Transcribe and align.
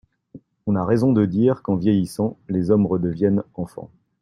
On 0.65 0.75
a 0.75 0.83
raison 0.83 1.13
de 1.13 1.27
dire 1.27 1.61
qu'en 1.61 1.75
vieillissant 1.75 2.35
les 2.49 2.71
hommes 2.71 2.87
redeviennent 2.87 3.43
enfants. 3.53 3.91